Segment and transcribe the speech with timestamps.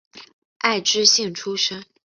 [0.57, 1.85] 爱知县出身。